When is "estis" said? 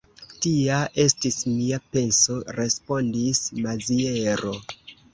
1.03-1.37